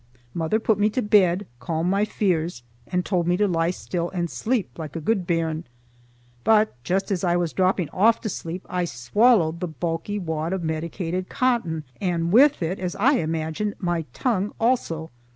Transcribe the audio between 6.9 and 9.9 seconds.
as I was dropping off to sleep I swallowed the